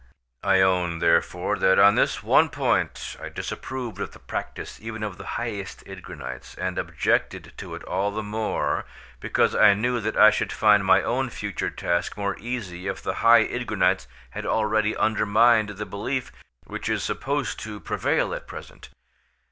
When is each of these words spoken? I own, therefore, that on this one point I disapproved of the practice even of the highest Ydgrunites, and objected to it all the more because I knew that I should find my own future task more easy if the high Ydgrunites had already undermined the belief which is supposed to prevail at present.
I 0.41 0.61
own, 0.61 0.97
therefore, 0.97 1.59
that 1.59 1.77
on 1.77 1.93
this 1.93 2.23
one 2.23 2.49
point 2.49 3.15
I 3.21 3.29
disapproved 3.29 3.99
of 3.99 4.13
the 4.13 4.19
practice 4.19 4.79
even 4.81 5.03
of 5.03 5.19
the 5.19 5.23
highest 5.37 5.83
Ydgrunites, 5.85 6.55
and 6.57 6.79
objected 6.79 7.53
to 7.57 7.75
it 7.75 7.83
all 7.83 8.09
the 8.09 8.23
more 8.23 8.85
because 9.19 9.53
I 9.53 9.75
knew 9.75 9.99
that 10.01 10.17
I 10.17 10.31
should 10.31 10.51
find 10.51 10.83
my 10.83 11.03
own 11.03 11.29
future 11.29 11.69
task 11.69 12.17
more 12.17 12.35
easy 12.39 12.87
if 12.87 13.03
the 13.03 13.13
high 13.21 13.43
Ydgrunites 13.45 14.07
had 14.31 14.47
already 14.47 14.97
undermined 14.97 15.69
the 15.69 15.85
belief 15.85 16.31
which 16.63 16.89
is 16.89 17.03
supposed 17.03 17.59
to 17.59 17.79
prevail 17.79 18.33
at 18.33 18.47
present. 18.47 18.89